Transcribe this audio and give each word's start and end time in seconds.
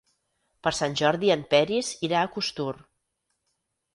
Per 0.67 0.71
Sant 0.77 0.95
Jordi 1.01 1.29
en 1.35 1.43
Peris 1.51 1.91
irà 2.09 2.23
a 2.23 2.31
Costur. 2.37 2.73